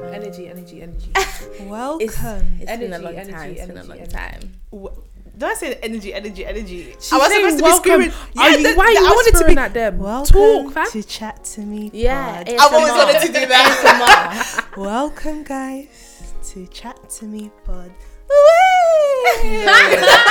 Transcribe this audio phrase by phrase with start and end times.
[0.00, 1.10] Energy, energy, energy.
[1.68, 2.08] Welcome.
[2.08, 3.50] It's, it's been a long energy, time.
[3.52, 4.12] It's been a long energy.
[4.12, 4.52] time.
[4.70, 4.94] W-
[5.34, 6.94] Did I say energy, energy, energy?
[7.00, 8.12] She's I was supposed to be screaming.
[8.38, 9.56] Are you, the- why are you I wanted to be.
[9.58, 9.98] at them?
[9.98, 10.90] Welcome Talk, fam.
[10.92, 12.48] to Chat to Me Yeah, Pod.
[12.58, 14.68] I've always wanted to do that.
[14.76, 17.92] Welcome, guys, to Chat to Me Pod.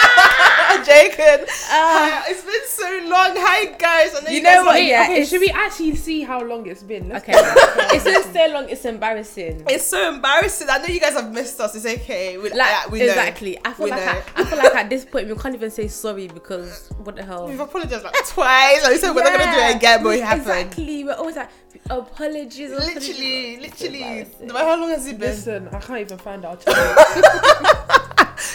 [1.22, 2.24] Jacob, ah.
[2.26, 3.32] Hi, it's been so long.
[3.38, 4.16] Hi guys.
[4.16, 6.66] I You you, know guys what, are- yeah, okay, should we actually see how long
[6.68, 7.10] it's been?
[7.10, 7.34] Let's Okay,
[7.96, 8.70] it's been so long.
[8.70, 9.64] It's embarrassing.
[9.70, 10.68] It's so embarrassing.
[10.70, 11.76] I know you guys have missed us.
[11.76, 12.38] It's okay.
[12.38, 13.06] We, Like yeah, we know.
[13.06, 13.58] exactly.
[13.64, 14.12] I feel We like know.
[14.36, 17.24] I, I feel like at this point we can't even say sorry because what the
[17.24, 17.48] hell?
[17.48, 18.82] We've apologized like twice.
[18.84, 20.42] Like we said we're not gonna do it again, but it happened.
[20.48, 21.04] Exactly.
[21.04, 21.50] We're always like
[21.90, 22.72] apologies.
[22.72, 22.96] apologies.
[22.96, 24.02] Literally, It's literally.
[24.02, 24.48] embarrassing.
[24.48, 25.30] No matter how long has it been?
[25.30, 26.96] Listen, I can't even find our channel.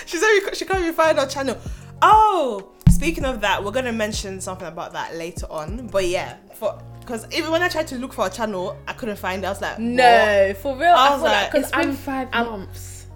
[0.05, 1.57] She said we she can't even find our channel.
[2.03, 5.87] Oh, speaking of that, we're gonna mention something about that later on.
[5.89, 9.17] But yeah, for because even when I tried to look for a channel, I couldn't
[9.17, 9.47] find it.
[9.47, 10.93] I was like, No, for real.
[10.93, 13.07] I I, was feel like, like because it's been I'm five I'm- months.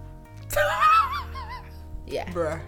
[2.07, 2.25] yeah.
[2.33, 2.35] what?
[2.35, 2.61] bruh.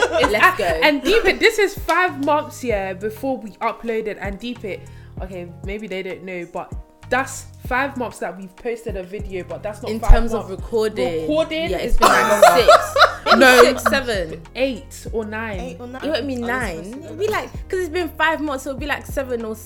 [0.32, 0.64] Let's go.
[0.64, 1.38] And deep it.
[1.40, 4.80] This is five months, yeah, before we uploaded and deep it.
[5.20, 6.72] Okay, maybe they don't know, but
[7.10, 10.48] that's five months that we've posted a video, but that's not in five terms of
[10.50, 12.94] recording, Recording yeah, it's been like six,
[13.36, 13.62] No.
[13.62, 14.42] six, seven.
[14.54, 15.60] eight or nine.
[15.60, 16.04] Eight or nine?
[16.04, 16.76] It won't be Oh, nine.
[16.78, 19.44] this is- It'll be like because it's been five months, so it'll be like seven
[19.44, 19.56] or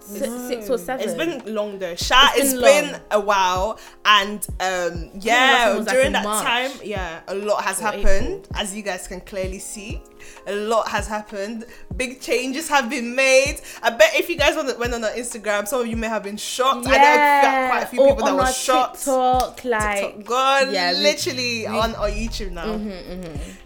[0.00, 1.06] si- si- six or seven.
[1.08, 1.94] It's been long though.
[1.94, 6.24] Sha, It's it's been been, a while, and um, yeah, one was like during that
[6.24, 6.44] March.
[6.44, 10.02] time, yeah, a lot has Or happened, as you guys can clearly see.
[10.46, 11.64] A lot has happened.
[11.96, 13.60] Big changes have been made.
[13.82, 16.22] I bet if you guys went went on our Instagram, some of you may have
[16.22, 16.86] been shocked.
[16.86, 18.96] I know quite a few or people that were our shocked.
[18.96, 22.78] TikTok, like TikTok gone yeah, we- literally on our YouTube now.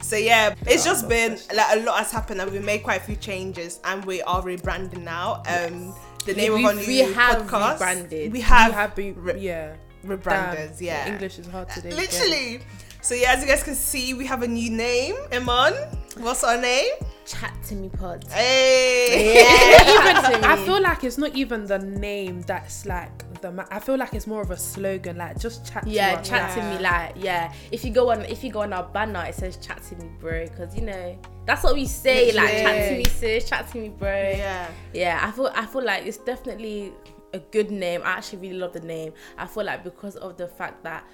[0.01, 3.05] So yeah, it's just been like a lot has happened and we made quite a
[3.05, 5.43] few changes and we are rebranding now.
[5.49, 7.73] Um, the name We- of our new we have podcast.
[7.75, 8.33] rebranded.
[8.33, 9.77] We We have, have been, re- yeah.
[10.03, 10.73] rebranded.
[10.81, 11.91] Yeah, English is hard today.
[11.93, 12.61] Uh, literally.
[13.03, 15.15] So yeah, as you guys can see, we have a new name.
[15.33, 15.75] Iman,
[16.19, 16.93] what's our name?
[17.25, 18.25] chat to me pod.
[18.31, 19.35] Hey.
[19.43, 23.51] Yeah, even I feel like it's not even the name that's like the.
[23.51, 25.87] Ma- I feel like it's more of a slogan, like just chat.
[25.87, 26.29] yeah, to us.
[26.29, 27.53] chat to me like yeah.
[27.73, 30.11] If you go on if you go on our banner, it says chat to me,
[30.21, 30.47] bro.
[30.47, 32.33] Because you know that's what we say.
[32.33, 33.49] Like chat to me, sis.
[33.49, 34.09] Chat to me, bro.
[34.09, 34.71] yeah.
[34.93, 36.93] Yeah, I feel I feel like it's definitely
[37.33, 38.03] a good name.
[38.05, 39.13] I actually really love the name.
[39.39, 41.05] I feel like because of the fact that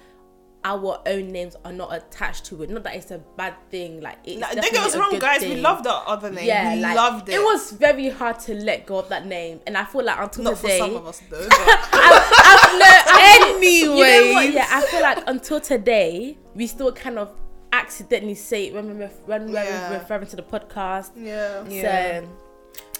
[0.63, 2.69] our own names are not attached to it.
[2.69, 3.99] Not that it's a bad thing.
[4.01, 5.41] Like it's Nah, don't get us wrong, guys.
[5.41, 5.61] We thing.
[5.63, 6.45] loved our other name.
[6.45, 7.35] Yeah, we like, loved it.
[7.35, 10.43] It was very hard to let go of that name, and I feel like until
[10.43, 11.47] not for today, some of us though.
[11.51, 12.31] I've.
[12.33, 14.51] I've, You know what?
[14.53, 17.31] Yeah, I feel like until today, we still kind of
[17.73, 19.93] accidentally say it when we're when we're Yeah.
[19.93, 21.11] referring to the podcast.
[21.15, 21.63] yeah.
[21.67, 22.21] Yeah.
[22.21, 22.27] So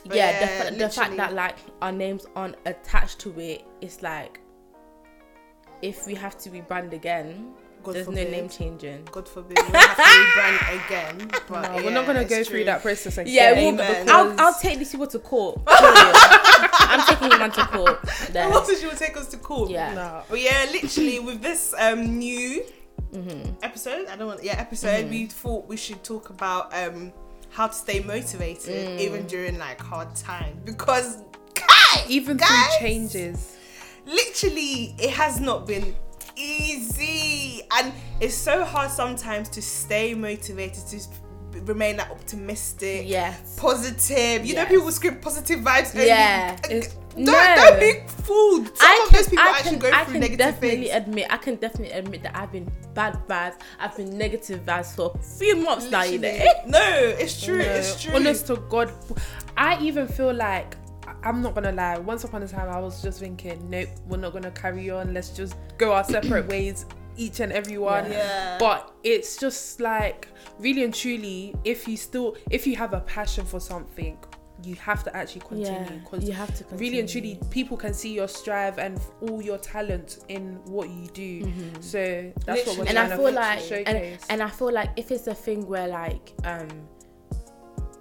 [0.05, 4.01] But yeah, yeah, the, the fact that like our names aren't attached to it, it's
[4.01, 4.39] like
[5.81, 7.53] if we have to rebrand again,
[7.83, 8.29] God there's forbid.
[8.31, 9.07] no name changing.
[9.11, 11.31] God forbid we have to rebrand again.
[11.49, 12.43] But No, we're not gonna go true.
[12.45, 13.33] through that process again.
[13.33, 14.09] Yeah, we'll, Amen.
[14.09, 15.59] I'll, I'll take these people to court.
[15.67, 17.99] I'm taking him on to court.
[18.31, 18.47] There.
[18.49, 19.69] What else she will take us to court?
[19.71, 19.93] Yeah.
[19.93, 20.23] Nah.
[20.29, 22.63] But yeah, literally with this um new
[23.11, 23.55] Mm-hmm.
[23.61, 25.09] episode, I don't want yeah episode.
[25.09, 27.11] We thought we should talk about um
[27.49, 28.99] how to stay motivated Mm.
[28.99, 31.17] even during like hard times because
[31.53, 33.57] guys, Even guys, through changes.
[34.05, 35.95] Literally it has not been
[36.35, 40.99] easy and it's so hard sometimes to stay motivated to
[41.65, 43.55] remain like optimistic Yes.
[43.59, 46.07] positive you know people scream positive vibes only.
[46.07, 46.53] Yeah.
[46.69, 47.55] It's- don't, No.
[47.57, 50.19] don't be fooled some I of can, those people I actually can, go I through
[50.21, 54.17] can definitely things admit, I can definitely admit that I've been bad vibes, I've been
[54.17, 56.31] negative vibes for a few months now, you know.
[56.67, 56.79] No
[57.19, 58.93] it's true No, it's true Honest to God,
[59.57, 60.77] I even feel like I-
[61.23, 61.97] I'm not gonna lie.
[61.97, 65.13] Once upon a time, I was just thinking, nope, we're not gonna carry on.
[65.13, 66.85] Let's just go our separate ways,
[67.17, 68.09] each and every one.
[68.11, 68.57] Yeah.
[68.59, 70.27] But it's just like
[70.59, 74.17] really and truly, if you still, if you have a passion for something,
[74.63, 76.79] you have to actually Yeah, continue because you have to continue.
[76.85, 81.07] really and truly, people can see your strive and all your talent in what you
[81.07, 81.51] do.
[81.79, 82.87] So that's what we're Literally.
[82.89, 85.87] and I feel to like and, and I feel like if it's a thing where
[85.87, 86.67] like um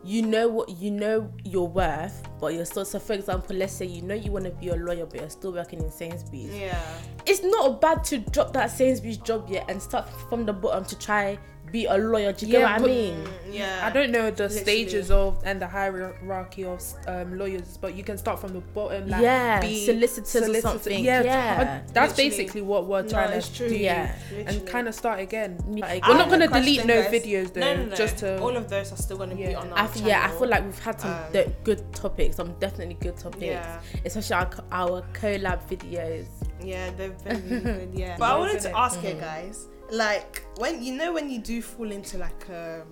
[0.03, 3.85] you know what you know your worth but you're still so for example let's say
[3.85, 6.55] you know you want to be a lawyer but you're still working in Sainsbury's.
[6.55, 6.79] Yeah.
[7.27, 10.99] It's not bad to drop that Sainsbury's job yet and start from the bottom to
[10.99, 11.39] try
[11.73, 12.33] be a lawyer.
[12.33, 13.29] Do you get Yeah, what I mean?
[13.51, 13.81] Yeah.
[13.87, 14.63] I don't know the Literally.
[14.63, 19.09] stages of and the hierarchy of um, lawyers, but you can start from the bottom.
[19.09, 21.05] Like, Yeah, be solicitors or something.
[21.05, 21.81] Yeah, Yeah.
[21.93, 22.31] that's Literally.
[22.31, 23.69] basically what we're trying it's to true.
[23.69, 23.77] do.
[23.77, 24.15] Yeah.
[24.47, 25.59] and kind of start again.
[25.73, 25.99] Yeah.
[26.09, 27.13] We're not gonna delete no guys.
[27.13, 27.97] videos though, No, no, no.
[27.97, 30.27] just to all of those are still going to be on our I feel, yeah,
[30.29, 32.37] I feel like we've had some Um, the good topics.
[32.37, 33.81] Some definitely good topics, Yeah.
[34.05, 36.27] especially our co- our collab videos.
[36.63, 37.91] Yeah, they've been really good.
[37.95, 38.63] Yeah, but I Love wanted it.
[38.69, 42.85] to ask you guys, like, when you know when you do fall into like a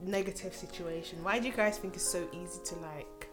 [0.00, 3.28] negative situation, why do you guys think it's so easy to like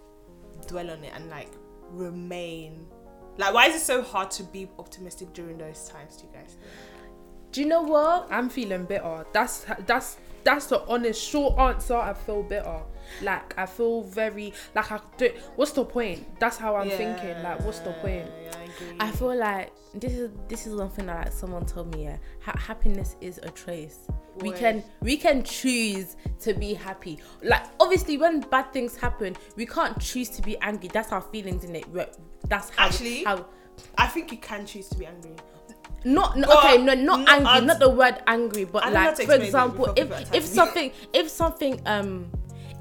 [0.67, 1.51] dwell on it and like
[1.91, 2.85] remain?
[3.37, 6.17] Like, why is it so hard to be optimistic during those times?
[6.17, 6.57] Do you guys?
[7.51, 8.27] Do you know what?
[8.29, 9.25] I'm feeling bitter.
[9.33, 11.95] That's that's that's the honest short answer.
[11.95, 12.81] I feel bitter.
[13.21, 15.31] Like I feel very like I do.
[15.55, 16.39] What's the point?
[16.39, 17.41] That's how I'm thinking.
[17.43, 18.27] Like what's the point?
[18.43, 18.51] Yeah,
[18.99, 19.07] I.
[19.07, 22.03] I feel like this is this is one thing that like someone told me.
[22.03, 24.07] Yeah, ha- happiness is a choice.
[24.37, 27.19] We can we can choose to be happy.
[27.41, 30.89] Like obviously, when bad things happen, we can't choose to be angry.
[30.93, 31.89] That's our feelings in it.
[31.89, 32.11] We're-
[32.47, 33.45] That's how Actually, how
[33.97, 35.35] I think you can choose to be angry.
[36.05, 38.89] Not no, But okay no not not angry as- not the word angry but I
[38.89, 42.31] don't know how like for example if if something if something um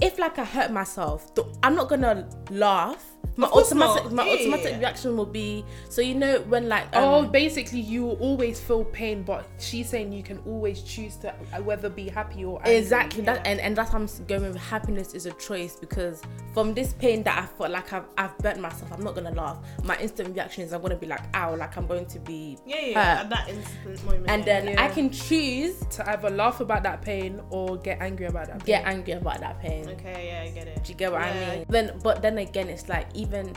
[0.00, 3.02] if like I hurt myself th- I'm not gonna laugh
[3.38, 4.12] my automatic not.
[4.12, 4.78] my Yeah, automatic yeah, yeah.
[4.78, 8.84] reaction will be so you know when like oh, um, basically you will always feel
[8.84, 12.74] pain, but she's saying you can always choose to uh, whether be happy or angry.
[12.76, 16.20] Exactly that, and and that's how I'm going with happiness is a choice because
[16.52, 19.58] from this pain that I felt like I've I've burnt myself, I'm not gonna laugh.
[19.84, 22.80] My instant reaction is I'm gonna be like, ow, like I'm going to be Yeah,
[22.80, 23.14] yeah.
[23.14, 23.24] hurt.
[23.24, 24.26] At that instant moment.
[24.28, 24.82] and then Yeah.
[24.84, 28.64] I can choose To either laugh about that pain or get angry about that.
[28.64, 28.94] get pain.
[28.94, 29.88] angry about that pain.
[29.90, 30.82] Okay, yeah, I get it.
[30.82, 31.50] Do you get what Yeah.
[31.52, 31.66] I mean?
[31.68, 33.54] Then, but then again, it's like even, even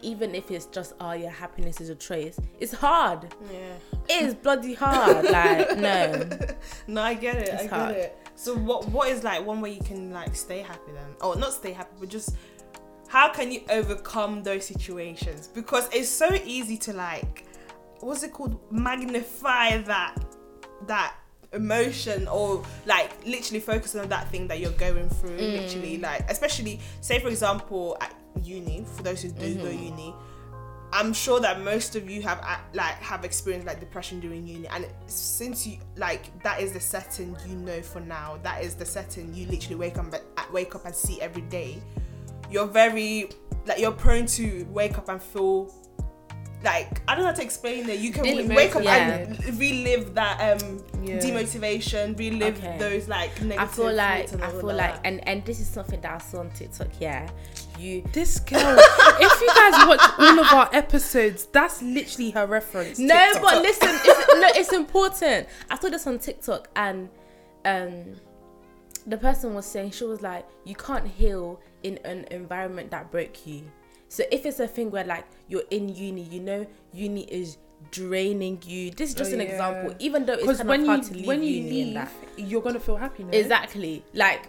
[0.00, 2.38] even if it's just oh yeah, happiness is a choice.
[2.60, 3.34] It's hard.
[3.52, 3.74] Yeah.
[4.08, 5.24] It is bloody hard.
[5.30, 6.28] like no,
[6.86, 7.50] No, I get it.
[7.50, 8.18] I It's get it.
[8.34, 11.16] So what what is like one way you can like stay happy then?
[11.20, 12.36] Oh, not stay happy, but just
[13.08, 15.48] how can you overcome those situations?
[15.48, 17.46] Because it's so easy to like
[18.00, 18.58] what's it called?
[18.72, 20.16] Magnify that
[20.86, 21.14] that
[21.52, 26.02] emotion or like literally focusing on that thing that you're going through literally mm.
[26.02, 27.94] like especially say for example
[28.42, 29.84] uni for those who do go mm-hmm.
[29.84, 30.14] uni
[30.92, 32.44] I'm sure that most of you have
[32.74, 37.34] like have experienced like depression during uni, and since you like that is the setting
[37.48, 38.38] you know for now.
[38.42, 40.14] That is the setting you literally wake up
[40.52, 41.82] wake up and see every day.
[42.50, 43.30] You're very
[43.64, 45.72] like you're prone to wake up and feel
[46.64, 47.98] like I don't know how to explain it.
[48.00, 48.56] You can Demotivated.
[48.56, 49.08] wake up Yeah.
[49.14, 51.18] and relive that um Yeah.
[51.18, 52.76] demotivation, relive Okay.
[52.78, 53.58] those like negative.
[53.58, 55.00] I feel like thoughts and I feel like that.
[55.04, 56.88] and and this is something that I saw on TikTok.
[57.00, 57.28] Yeah,
[57.78, 62.98] you This girl, if you guys watch all of our episodes, that's literally her reference.
[62.98, 63.42] No, TikTok.
[63.42, 65.48] but listen, it's, no, it's important.
[65.70, 67.08] I saw this on TikTok, and
[67.64, 68.16] um,
[69.06, 73.46] the person was saying she was like, you can't heal in an environment that broke
[73.46, 73.62] you.
[74.12, 77.56] So if it's a thing where like you're in uni, you know, uni is
[77.90, 78.90] draining you.
[78.90, 79.46] This is just Oh, an yeah.
[79.46, 81.86] example, even though it's kind when of you hard to leave when you uni leave,
[81.86, 82.10] and that.
[82.36, 83.24] you're gonna feel happy.
[83.24, 83.30] No?
[83.32, 84.04] Exactly.
[84.12, 84.48] Like,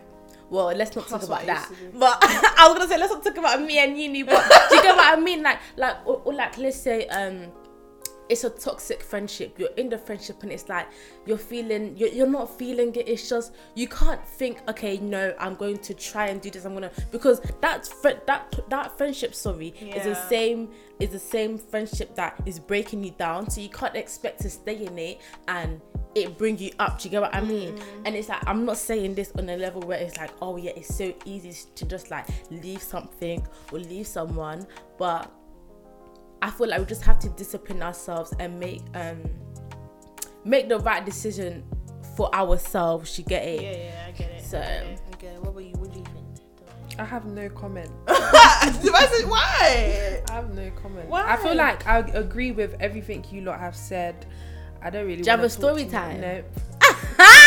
[0.49, 1.69] well, let's not talk That's what about that.
[1.69, 1.97] used to do.
[1.97, 2.17] But
[2.59, 4.23] I was gonna say let's not talk about me and uni.
[4.23, 5.41] But do you get what I mean?
[5.41, 7.47] Like, like, or, or like, let's say, um,
[8.29, 9.55] it's a toxic friendship.
[9.57, 10.87] You're in the friendship, and it's like
[11.25, 13.07] you're feeling, you're, you're not feeling it.
[13.07, 16.65] It's just you can't think, okay, no, I'm going to try and do this.
[16.65, 19.35] I'm gonna because that's fri- that that friendship.
[19.35, 23.49] Sorry, is the same is the same friendship that is breaking you down.
[23.49, 25.81] So you can't expect to stay in it and
[26.15, 26.99] it bring you up.
[26.99, 27.75] Do you get what I mean?
[27.75, 27.83] Mm.
[28.05, 30.71] And it's like I'm not saying this on a level where it's like, oh yeah,
[30.75, 35.31] it's so easy to just like leave something or leave someone, but
[36.43, 39.21] I feel like we just have to discipline ourselves and make um
[40.43, 41.63] make the right decision
[42.17, 43.17] for ourselves.
[43.17, 43.61] You get it?
[43.61, 44.43] yeah, yeah, I get it.
[44.43, 45.01] So- I get it.
[45.13, 45.39] I get it.
[45.41, 45.71] What about you?
[45.77, 46.99] What do you think?
[46.99, 47.89] I have no comment.
[48.05, 48.69] Why?
[48.71, 50.21] is it- Why?
[50.29, 51.07] I have no comment.
[51.09, 51.25] Why?
[51.33, 54.25] I feel like I agree with everything you lot have said.
[54.81, 55.21] I don't really.
[55.21, 56.21] Do you have a story talk too time?
[56.21, 56.43] No.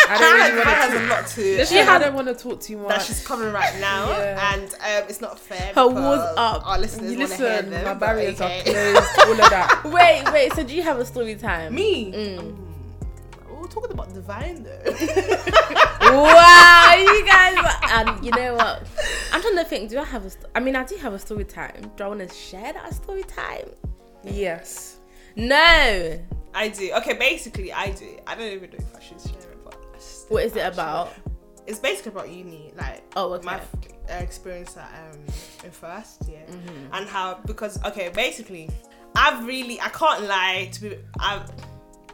[0.09, 0.99] I don't really That want has to.
[0.99, 1.57] a lot to it.
[1.59, 2.89] Listen, I don't want to talk too much.
[2.91, 4.55] that she's coming right now, Yeah.
[4.55, 5.73] and um, it's not fair.
[5.75, 6.67] Her walls up.
[6.67, 7.85] Our listeners You want hear listen, them.
[7.85, 8.61] my barriers okay.
[8.61, 9.19] are closed.
[9.27, 9.83] All of that.
[9.85, 10.53] Wait, wait.
[10.55, 11.75] So do you have a story time?
[11.75, 12.13] Me.
[12.13, 12.39] Mm.
[12.39, 12.57] Mm.
[13.61, 14.83] We're talking about divine though.
[16.01, 17.57] wow, you guys.
[17.57, 18.83] Are, and you know what?
[19.33, 19.91] I'm trying to think.
[19.91, 20.31] Do I have a?
[20.31, 21.91] St- I mean, I do have a story time.
[21.97, 23.69] Do I want to share that story time?
[24.25, 24.99] Yes.
[25.37, 26.21] No.
[26.55, 26.93] I do.
[26.99, 28.19] Okay, basically, I do.
[28.27, 29.33] I don't even know if I should share
[30.27, 31.13] I just What is it I about?
[31.67, 33.45] It's basically about uni, like Oh, okay.
[33.47, 33.57] my
[34.11, 35.21] uh, experience at um
[35.65, 36.95] in first year, Mm-hmm.
[36.95, 38.71] and how because okay, basically,
[39.17, 41.51] I've really I can't lie to be I've.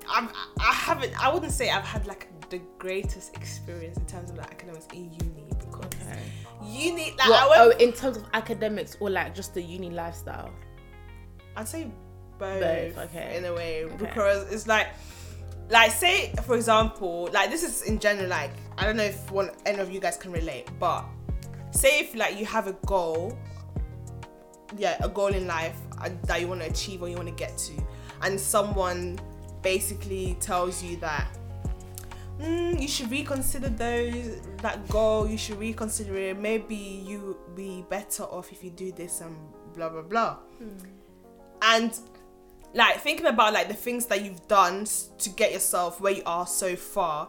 [0.08, 0.28] I'm,
[0.58, 1.12] I haven't.
[1.24, 5.12] I wouldn't say I've had like the greatest experience in terms of like academics in
[5.12, 6.18] uni because Okay.
[6.64, 10.50] uni like Well, I oh, in terms of academics or like just the uni lifestyle.
[11.56, 11.90] I'd say
[12.38, 13.36] both, Both, okay.
[13.36, 13.96] in a way Okay.
[13.96, 14.88] because it's like
[15.68, 19.50] like say for example like this is in general like I don't know if one
[19.64, 21.04] any of you guys can relate but
[21.70, 23.36] say if like you have a goal
[24.76, 27.34] yeah a goal in life uh, that you want to achieve or you want to
[27.34, 27.72] get to
[28.22, 29.18] and someone
[29.62, 31.28] basically tells you that
[32.40, 36.38] mm, you should reconsider those that goal you should reconsider it.
[36.38, 39.36] Maybe you be better off if you do this and
[39.74, 40.36] blah blah blah.
[41.62, 41.98] And
[42.74, 44.86] like thinking about like the things that you've done
[45.18, 47.28] to get yourself where you are so far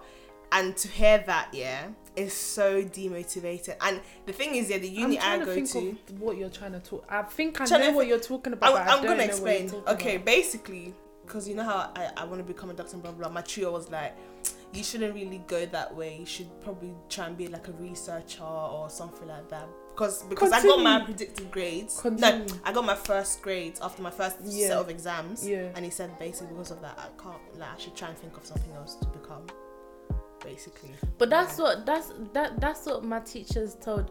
[0.52, 5.20] and to hear that yeah is so demotivating and the thing is yeah the uni
[5.20, 7.06] i to go think to of what you're trying to talk.
[7.10, 8.74] I think I know to what you're talking about.
[8.74, 9.84] I'm, I I'm gonna know what you're explain.
[9.88, 10.26] Okay, about.
[10.26, 10.94] basically,
[11.26, 13.28] because you know how I, I want to become a doctor and blah blah.
[13.28, 13.34] blah.
[13.34, 14.16] My trio was like,
[14.74, 16.18] you shouldn't really go that way.
[16.20, 19.68] You should probably try and be like a researcher or something like that.
[19.94, 21.06] Because because I got my Continue.
[21.06, 22.00] predicted grades.
[22.02, 22.46] Continue.
[22.48, 24.70] No, I got my first grades after my first Yeah.
[24.70, 25.48] set of exams.
[25.48, 25.70] Yeah.
[25.76, 27.38] And he said basically because of that, I can't.
[27.60, 29.46] Like, I should try and think of something else to become.
[30.44, 30.92] Basically.
[31.18, 31.64] But that's Yeah.
[31.66, 34.10] what that's that that's what my teachers told.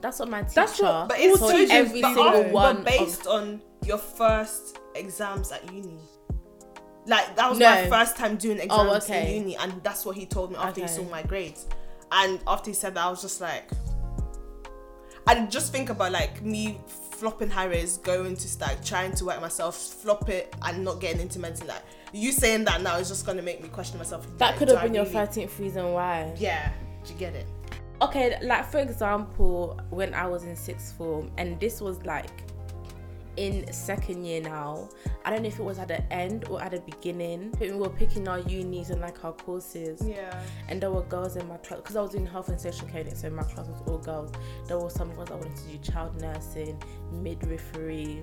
[0.00, 0.54] That's what my teacher.
[0.56, 2.84] That's what- But it's told so every but, single but one.
[2.84, 5.98] based on your first exams at uni.
[7.06, 7.70] Like that was No.
[7.70, 9.36] my first time doing oh, exams Oh, okay.
[9.36, 11.66] in uni, and that's what he told me after he saw my grades.
[12.12, 13.70] And after he said that, I was just like,
[15.26, 19.76] I just think about like me flopping Harris, going to start trying to work myself,
[19.76, 21.68] flop it, and not getting into mental.
[21.68, 24.26] Like you saying that now is just gonna make me question myself.
[24.38, 26.34] that like, could have been your thirteenth reason why.
[26.38, 26.72] Yeah,
[27.04, 27.46] do you get it?
[28.02, 32.30] okay like for example when i was in sixth form and this was like
[33.40, 34.86] in second year now
[35.24, 37.72] i don't know if it was at the end or at the beginning but we
[37.72, 40.38] were picking our unis and like our courses Yeah.
[40.68, 43.04] and there were girls in my class because i was doing health and social care
[43.14, 44.30] so my class was all girls
[44.68, 46.76] there were some girls that wanted to do child nursing
[47.12, 48.22] midwifery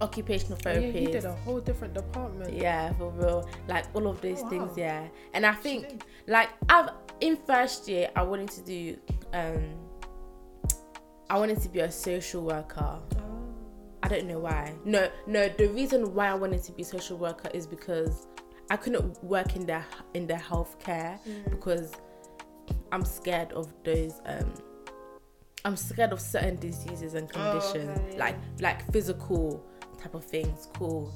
[0.00, 2.52] occupational Oh, yeah, therapy he did a whole different department.
[2.52, 3.48] yeah, for real.
[3.68, 4.74] Like all of those Oh, things, wow.
[4.76, 5.06] yeah.
[5.34, 6.90] And I think like I've
[7.20, 8.96] in first year I wanted to do
[9.32, 9.62] um
[11.30, 12.98] I wanted to be a social worker.
[14.04, 14.74] I don't know why.
[14.84, 18.26] No, no, the reason why I wanted to be a social worker is because
[18.70, 19.82] I couldn't work in the
[20.12, 21.18] in the healthcare
[21.48, 21.92] because
[22.92, 24.52] I'm scared of those um
[25.64, 29.64] I'm scared of certain diseases and conditions, okay, like like physical
[29.98, 30.68] type of things.
[30.76, 31.10] Cool.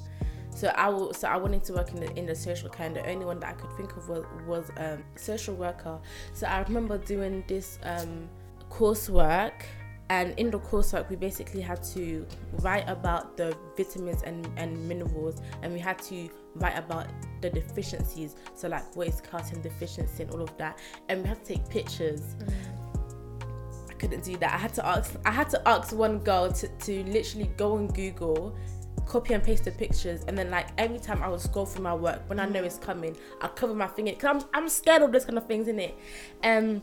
[0.49, 1.13] So I will.
[1.13, 2.87] So I wanted to work in the in the social care.
[2.87, 5.99] And the only one that I could think of was was um, social worker.
[6.33, 8.27] So I remember doing this um,
[8.71, 9.61] coursework,
[10.09, 12.25] and in the coursework we basically had to
[12.61, 17.07] write about the vitamins and and minerals, and we had to write about
[17.41, 18.35] the deficiencies.
[18.55, 21.69] So like what is calcium deficiency and all of that, and we had to take
[21.69, 22.35] pictures
[23.89, 24.53] I couldn't do that.
[24.53, 25.15] I had to ask.
[25.25, 28.55] I had to ask one girl to, to literally go on Google,
[29.05, 31.93] copy and paste the pictures, and then like every time I would scroll through my
[31.93, 35.11] work when I know it's coming, I cover my finger because I'm I'm scared of
[35.11, 35.97] this kind of things in it.
[36.43, 36.81] And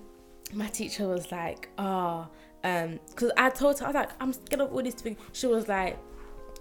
[0.52, 2.28] my teacher was like, oh,
[2.66, 5.18] um, because I told her I was like I'm scared of all these things.
[5.32, 5.99] She was like,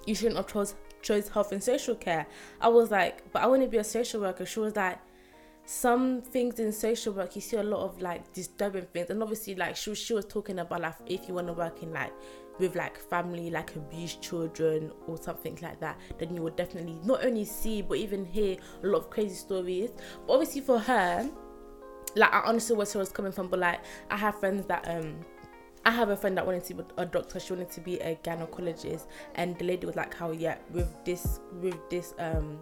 [0.06, 2.28] you shouldn't have chose chose health and social care.
[2.62, 4.46] I was like, but I want to be a social worker.
[4.46, 5.00] She was like
[5.68, 9.56] some things in social work you see a lot of like disturbing things and obviously
[9.56, 12.14] like she she was talking about like if you want to work in like
[12.60, 17.26] with like family like abused children or something like that then you would definitely not
[17.26, 19.90] only see but even hear a lot of crazy stories
[20.28, 21.28] but obviously for her
[22.16, 23.82] like I honestly where she was coming from but like
[24.12, 25.26] I have friends that um
[25.86, 27.40] I have a friend that wanted to be a doctor.
[27.40, 31.40] She wanted to be a gynecologist, and the lady was like, "How yeah, with this
[31.62, 32.60] with this um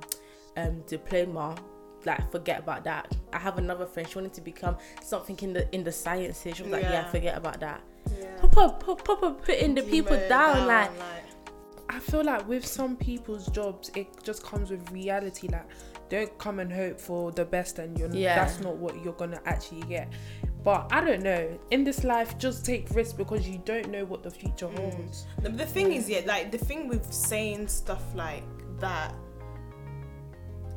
[0.57, 1.55] um diploma,
[2.05, 4.07] like forget about that." I have another friend.
[4.07, 6.57] She wanted to become something in the in the sciences.
[6.57, 7.09] She was like, "Yeah, Yeah.
[7.09, 7.81] forget about that."
[8.19, 8.35] Yeah.
[8.39, 10.91] Proper, proper putting the people Demo down, like
[11.89, 15.47] I feel like with some people's jobs, it just comes with reality.
[15.47, 15.67] Like,
[16.09, 18.35] don't come and hope for the best, and you're Yeah.
[18.35, 20.09] that's not what you're gonna actually get.
[20.63, 21.59] But I don't know.
[21.71, 25.25] In this life, just take risks because you don't know what the future holds.
[25.41, 28.43] The, the thing is, yeah, like the thing with saying stuff like
[28.79, 29.13] that.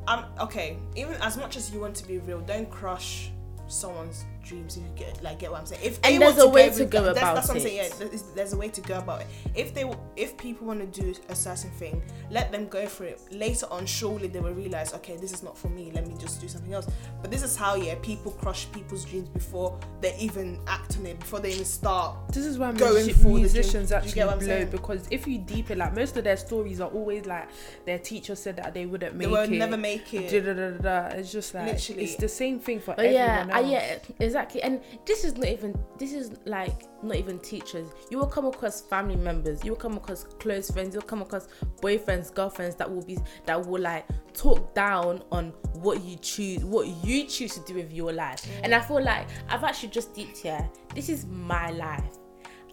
[0.08, 3.30] Um, okay, even as much as you want to be real, don't crush
[3.68, 4.76] someone's dreams.
[4.76, 5.82] If you get like get what I'm saying.
[5.84, 7.78] If And they there's a way to go that- that's, about that's what I'm saying.
[7.78, 7.92] it.
[8.00, 9.26] Yeah, there's, there's a way to go about it.
[9.54, 13.20] If they if people want to do a certain thing, let them go for it.
[13.30, 15.90] Later on, surely they will realize, okay, this is not for me.
[15.94, 16.86] Let me just do something else.
[17.22, 21.18] But this is how yeah people crush people's dreams before they even act on it,
[21.18, 22.16] before they even start.
[22.32, 23.36] This is why going music- for the dream.
[23.40, 24.70] musicians Do you actually get what I'm blow saying?
[24.70, 27.48] because if you deep it, like most of their stories are always like
[27.84, 29.50] their teacher said that they wouldn't make it They will it.
[29.50, 30.30] never make it.
[30.30, 31.16] Da-da-da-da-da.
[31.18, 32.04] It's just like Literally.
[32.04, 33.70] it's the same thing for But yeah, everyone I, else.
[33.70, 34.35] yeah, exactly.
[34.36, 37.88] Exactly and this is not even this is like not even teachers.
[38.10, 39.64] You will come across family members.
[39.64, 40.92] You will come across close friends.
[40.92, 41.48] You'll come across
[41.80, 43.16] boyfriends, girlfriends that will be
[43.46, 47.90] that will like talk down on what you choose, what you choose to do with
[47.90, 48.46] your life.
[48.62, 50.68] And I feel like I've actually just deep here.
[50.94, 52.18] This is my life.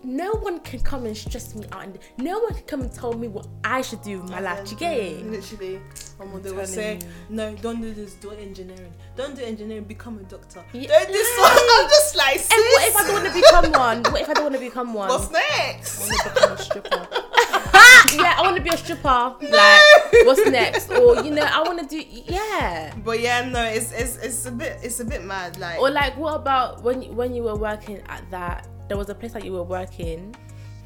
[0.05, 3.13] No one can come and stress me out, and no one can come and tell
[3.13, 4.65] me what I should do with my life.
[4.65, 5.25] Do you get it?
[5.25, 5.77] Literally,
[6.19, 7.00] um, they will telling say, you.
[7.29, 8.15] "No, don't do this.
[8.15, 8.93] Do engineering.
[9.15, 9.86] Don't do engineering.
[9.86, 10.63] Become a doctor.
[10.74, 10.88] Yeah.
[10.89, 12.51] Don't do this one." I'm just like, sis.
[12.51, 14.03] And what if I don't want to become one?
[14.12, 15.07] What if I don't want to become one?
[15.10, 16.01] What's next?
[16.01, 17.07] I wanna become a stripper.
[18.22, 19.36] yeah, I want to be a stripper.
[19.41, 20.91] Like, what's next?
[20.91, 22.93] Or you know, I want to do yeah.
[23.03, 25.57] But yeah, no, it's it's it's a bit it's a bit mad.
[25.60, 28.67] Like, Or like, what about when you- when you were working at that?
[28.88, 30.36] There was a place that you were working.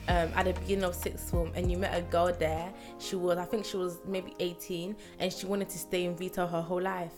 [0.10, 2.72] Um, at the beginning of sixth form, and you met a girl there.
[2.98, 6.48] She was, I think, she was maybe eighteen, and she wanted to stay in Vita
[6.48, 7.12] her whole life.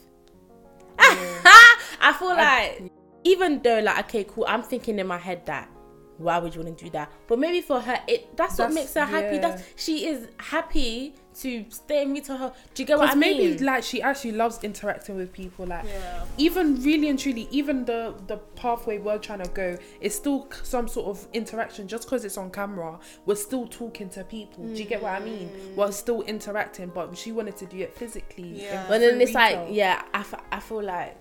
[0.97, 2.91] I feel like,
[3.23, 5.69] even though, like, okay, cool, I'm thinking in my head that
[6.19, 7.11] why would you want to do that?
[7.27, 9.37] But maybe for her, it that's, what makes her happy.
[9.37, 9.41] yeah.
[9.41, 12.53] That's she is happy to stay and meet her.
[12.73, 15.65] Do you get what I Because maybe like she actually loves interacting with people.
[15.65, 16.25] Like Yeah.
[16.37, 20.87] even really and truly, even the the pathway we're trying to go is still some
[20.87, 21.87] sort of interaction.
[21.87, 24.65] Just because it's on camera, we're still talking to people.
[24.65, 25.49] Do you get what I mean?
[25.75, 28.63] We're still interacting, but she wanted to do it physically.
[28.63, 28.85] Yeah.
[28.87, 29.73] But then through it's like, retail.
[29.73, 31.15] yeah, I, f- I feel like,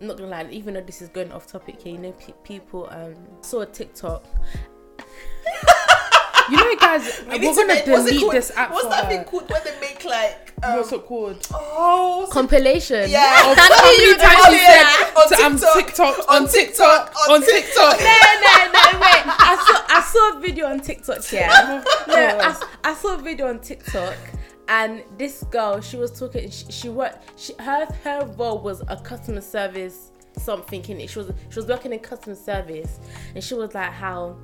[0.00, 2.32] I'm not gonna lie, even though this is going off topic here, you know, pe-
[2.44, 4.24] people um saw a TikTok.
[6.50, 8.32] You know, guys, we we're gonna make- delete called?
[8.34, 9.10] this app What's for that her.
[9.10, 10.52] thing called when they make like?
[10.62, 11.46] Um, What's it called?
[11.52, 13.10] Oh, Compilation.
[13.10, 13.50] yeah.
[13.50, 16.16] Of How how many many times times you you said said on to, um, TikTok,
[16.16, 17.98] TikTok, on on TikTok, TikTok, on on TikTok.
[18.00, 19.22] No, no, no, wait.
[19.26, 21.82] I saw I saw a video on TikTok, yeah.
[22.08, 24.16] No, I, s- I saw a video on TikTok
[24.68, 28.96] and this girl, she was talking she, she worked she her her role was a
[28.96, 31.10] customer service something in it.
[31.10, 33.00] She was she was working in customer service
[33.34, 34.36] and she was like how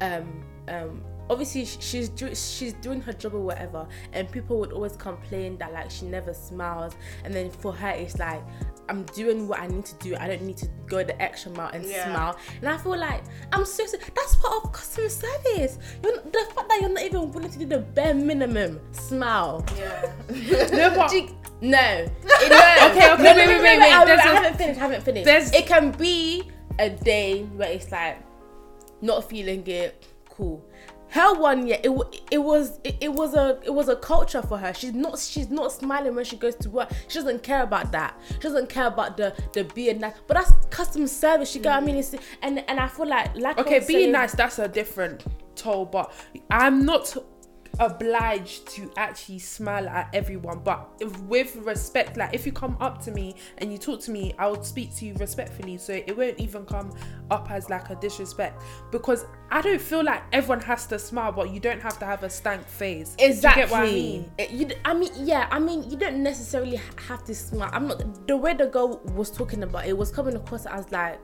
[0.00, 4.96] um um obviously she's do- she's doing her job or whatever and people would always
[4.96, 8.42] complain that like she never smiles and then for her it's like
[8.88, 11.70] I'm doing what I need to do I don't need to go the extra mile
[11.72, 12.06] and Yeah.
[12.12, 16.32] smile and I feel like I'm so so- that's part of customer service you're not,
[16.32, 20.12] the fact that you're not even willing to do the bare minimum smile Yeah.
[20.72, 21.78] No, but you- no.
[21.78, 22.88] It- no.
[22.90, 23.92] Okay, okay, No, wait, wait, wait, no, wait.
[23.92, 24.78] I, There's I a- haven't finished.
[24.78, 25.54] I haven't finished.
[25.54, 28.18] It can be a day where it's like
[29.02, 30.06] not feeling it.
[30.40, 30.64] Cool.
[31.08, 31.90] Her one, yeah, it,
[32.30, 34.72] it was it, it was a it was a culture for her.
[34.72, 36.90] She's not she's not smiling when she goes to work.
[37.08, 38.18] She doesn't care about that.
[38.34, 40.14] She doesn't care about the the being nice.
[40.28, 41.54] But that's customer service.
[41.54, 41.96] You get what I mean?
[41.96, 41.98] Mm.
[41.98, 45.24] It's, and and I feel like like okay, being saying- nice, that's a different
[45.56, 46.12] toll, but
[46.48, 47.14] I'm not
[47.78, 53.02] obliged to actually smile at everyone, but if, with respect, like if you come up
[53.04, 56.38] to me and you talk to me, i'll speak to you respectfully, so it won't
[56.38, 56.92] even come
[57.30, 61.50] up as like a disrespect because I don't feel like everyone has to smile, but
[61.50, 63.14] you don't have to have a stank face.
[63.16, 63.62] Do you Exactly.
[63.62, 64.30] get what I mean?
[64.38, 65.48] It- you d- I mean, yeah.
[65.50, 67.70] I mean, you don't necessarily have to smile.
[67.72, 68.26] I'm not.
[68.28, 71.18] The way the girl was talking about it was coming across as like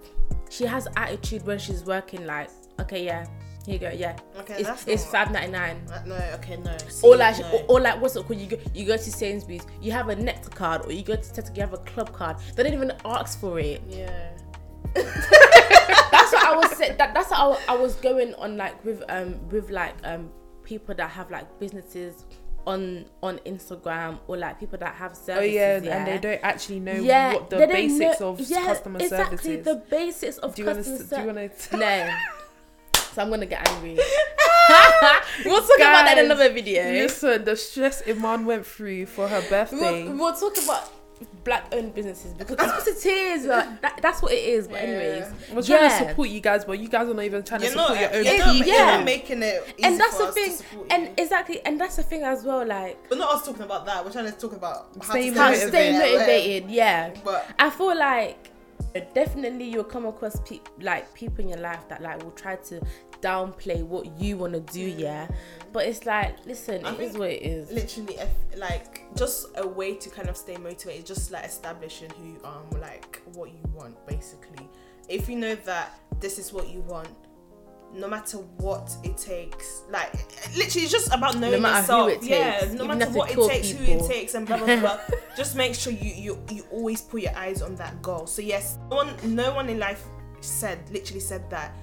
[0.50, 2.26] she has attitude when she's working.
[2.26, 3.26] Like, okay, yeah,
[3.64, 4.16] here you go, yeah.
[4.40, 5.80] Okay, it's, that's it's not- five ninety nine.
[5.92, 6.76] Uh, No, okay, no.
[7.02, 7.50] Or like, no.
[7.68, 8.38] or, or like, what's it called?
[8.38, 11.22] You go, you go to Sainsbury's, you have a Nectar card, or you go to
[11.22, 12.36] Tesco, you have a club card.
[12.54, 13.82] They don't even ask for it.
[13.88, 14.30] yeah.
[14.96, 16.96] that's what I was saying.
[16.96, 20.30] That, that's how I, I was going on like with um with like um
[20.62, 22.24] people that have like businesses
[22.66, 25.54] on on Instagram or like people that have Oh services.
[25.54, 28.40] yeah, yeah, and they don't actually know yeah, what the they don't basics know- of
[28.40, 29.64] yeah, customer exactly, services.
[29.64, 30.90] the basics of do customer to?
[30.90, 31.26] Do you service.
[31.36, 31.76] want to?
[31.76, 32.10] No.
[33.16, 33.94] So I'm gonna get angry.
[35.46, 36.82] we'll talk about that in another video.
[36.92, 40.04] Listen, the stress Iman went through for her birthday.
[40.04, 40.92] We'll, we'll talk about
[41.44, 43.46] black-owned businesses because that's what it is.
[43.46, 44.68] Like, that, that's what it is.
[44.68, 44.88] But Yeah.
[44.88, 45.98] anyways, We're trying yeah.
[46.00, 48.00] to support you guys, but you guys are not even trying You're to not, support
[48.02, 48.66] your own you're, not, people.
[48.68, 49.02] you're Yeah.
[49.02, 50.58] making it easy and that's for the thing.
[50.90, 51.14] And you.
[51.16, 52.66] exactly, and that's the thing as well.
[52.66, 54.04] Like We're not us talking about that.
[54.04, 55.68] We're trying to talk about how Stay to how motivated.
[55.70, 56.70] stay motivated, motivated.
[56.70, 58.50] Yeah, But I feel like
[59.14, 62.80] definitely you'll come across pe- like people in your life that like will try to
[63.26, 64.92] downplay what you want to do.
[64.92, 64.98] Mm.
[64.98, 65.28] Yeah,
[65.72, 67.70] but it's like, listen, I it is what it is.
[67.70, 68.18] literally,
[68.56, 72.62] like, just a way to kind of stay motivated, just like establishing who you are,
[72.70, 74.68] and, like what you want, basically.
[75.08, 77.08] if you know that this is what you want,
[77.94, 80.12] no matter what it takes, like
[80.56, 82.10] literally, it's just about knowing matter yourself.
[82.10, 84.98] it yeah, no matter what it takes, who it takes, and blah blah blah.
[85.36, 88.26] just make sure you you you always put your eyes on that goal.
[88.26, 90.04] So yes, no one no one in life
[90.40, 91.74] said literally said that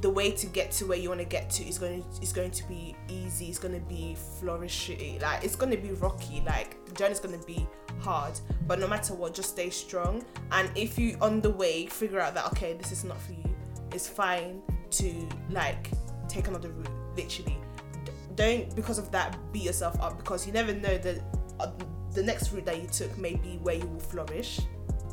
[0.00, 2.50] the way to get to where you want to get to is going is going
[2.50, 3.46] to be easy.
[3.46, 5.20] It's going to be flourishing.
[5.20, 6.42] Like it's going to be rocky.
[6.46, 7.66] Like the journey's going to be
[8.00, 8.38] hard.
[8.66, 10.24] But no matter what, just stay strong.
[10.52, 13.54] And if you on the way figure out that okay, this is not for you,
[13.92, 15.90] it's fine to like
[16.28, 16.88] take another route.
[17.16, 17.58] Literally,
[18.04, 21.20] D- don't because of that beat yourself up because you never know that
[21.58, 21.70] uh,
[22.14, 24.60] the next route that you took may be where you will flourish.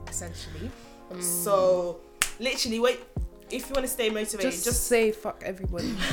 [0.08, 0.72] Essentially,
[1.20, 2.00] so
[2.40, 3.00] literally, wait.
[3.50, 5.96] If you want to stay motivated, Just, just say fuck everybody.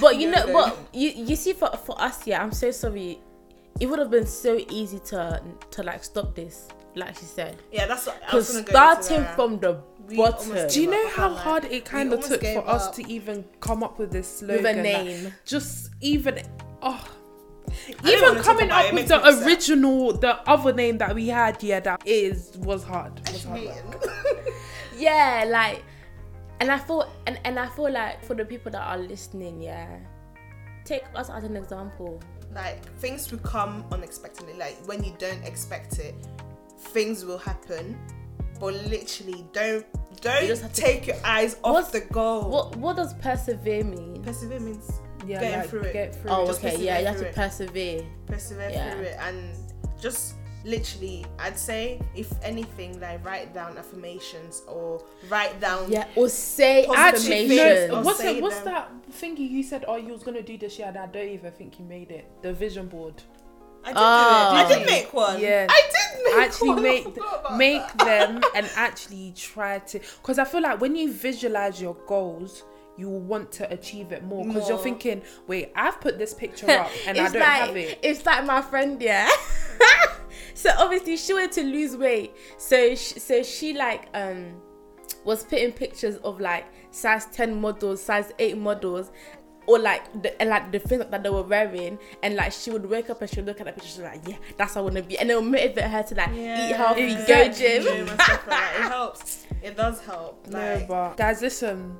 [0.00, 0.52] But you No, know no.
[0.54, 0.78] what?
[0.94, 2.42] You you see for for us, yeah.
[2.42, 3.20] I'm so sorry.
[3.80, 7.56] It would have been so easy to to like stop this, like she said.
[7.70, 10.90] Yeah, that's what I was Because gonna go starting from the We bottom Do you
[10.90, 13.98] know how like, hard it kind of took gave for us to even come up
[13.98, 14.56] with this slogan?
[14.62, 16.40] with a like, name, just even
[16.82, 17.04] oh
[18.02, 19.46] don't even coming up it with makes me the upset.
[19.46, 23.60] original the other name that we had yeah that is was hard was hard
[24.96, 25.82] yeah, like,
[26.60, 29.98] and I feel and and I feel like for the people that are listening, yeah,
[30.84, 32.20] take us as an example.
[32.54, 34.54] like things will come unexpectedly.
[34.54, 36.14] Like when you don't expect it,
[36.78, 37.98] things will happen.
[38.60, 39.84] But literally, don't
[40.20, 42.48] don't just have to- take your eyes off What's- the goal.
[42.48, 44.22] What what does persevere mean?
[44.22, 45.92] persevere means yeah Getting like, through it.
[45.92, 46.46] get through Oh, it.
[46.46, 48.06] just okay, yeah, you have to persevere persevere.
[48.26, 48.90] persevere Yeah.
[48.94, 49.56] through it and
[50.00, 50.34] just
[50.64, 56.86] literally i'd say if anything like write down affirmations or write down Yeah, or say
[56.86, 57.90] Positive Actually, affirmations.
[57.90, 58.00] or no.
[58.02, 59.84] What's say it, what's that thingy you said?
[59.86, 62.30] Oh, you was gonna do this year, and I don't even think you made it.
[62.42, 63.22] The vision board.
[63.84, 64.00] i did Oh.
[64.00, 64.64] do it ah.
[64.64, 65.66] i did make one Yeah.
[65.68, 66.82] i did make actually one.
[66.82, 67.98] Make forgot make that.
[67.98, 72.64] them and actually try to because i feel like when you visualize your goals
[72.96, 76.70] you will want to achieve it more because you're thinking wait i've put this picture
[76.80, 79.28] up and i don't like have it it's like my friend, yeah.
[80.54, 84.54] so obviously she wanted to lose weight, so she, so she like um
[85.24, 89.10] was putting pictures of like size ten models, size eight models.
[89.66, 92.84] Or like the and like the things that they were wearing, and like she would
[92.84, 94.82] wake up and she would look at the picture, she's like, yeah, that's how I
[94.82, 97.66] want to be, and it would motivate her to like eat healthy, go exactly.
[97.66, 97.82] gym.
[97.82, 98.40] Gym like.
[98.76, 99.46] It helps.
[99.62, 100.46] It does help.
[100.50, 101.96] no but guys listen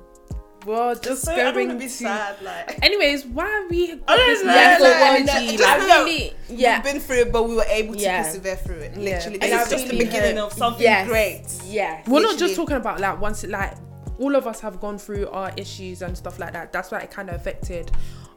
[0.65, 2.41] we're just so I don't going to be sad.
[2.41, 6.33] Like anyways why are we got I don't know, Yeah, like, energy, like, like, really,
[6.49, 8.23] yeah we've been through it, but we were able to Yeah.
[8.23, 8.93] persevere through it.
[8.97, 9.15] Yeah.
[9.15, 11.43] Literally, And this I is just the beginning hope- of something yes, great.
[11.65, 13.75] Yeah, we're not just talking about like once like
[14.17, 17.11] all of us have gone through our issues and stuff like that that's why it
[17.11, 17.91] kind of affected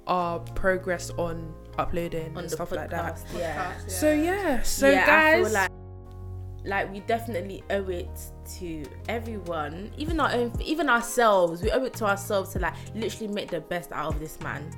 [0.09, 3.73] our progress on uploading on and the stuff like that podcast, yeah.
[3.87, 5.53] so yeah so yeah, I guys feel
[6.69, 8.21] like like we definitely owe it
[8.59, 11.63] to everyone, even our own, even ourselves.
[11.63, 14.71] We owe it to ourselves to like literally make the best out of this man.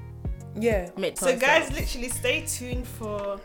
[0.57, 3.41] yeah Make So, guys, literally stay tuned for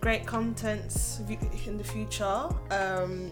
[0.00, 1.20] great contents
[1.66, 2.48] in the future.
[2.70, 3.30] Um,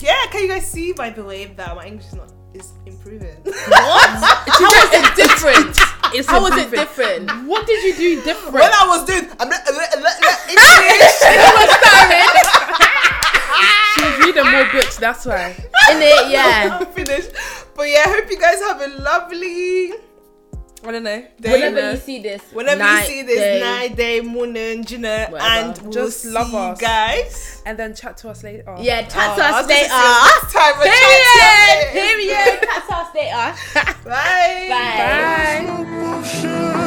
[0.00, 3.36] yeah, can you guys see by the way that my English is not is improving?
[3.44, 5.78] how was it different?
[6.14, 7.30] it's How was it different?
[7.46, 9.24] what did you do different when I was doing,
[14.52, 15.50] more books, that's why.
[15.90, 16.78] In it, yeah.
[16.80, 17.30] I'm finished.
[17.74, 19.92] But yeah, I hope you guys have a lovely.
[20.84, 21.24] I don't know.
[21.40, 21.90] Day, whenever you, know.
[21.92, 23.60] you see this, whenever night, you see this, day.
[23.60, 28.28] night, day, morning, you know, and we'll just love us, guys, and then chat to
[28.30, 28.64] us later.
[28.80, 29.88] Yeah, chat oh, to ah, us later.
[30.26, 32.26] Next time, period.
[32.26, 32.60] Period.
[32.68, 33.54] Chat to us later.
[34.08, 34.66] Bye.
[34.68, 35.66] Bye.
[36.22, 36.81] Bye.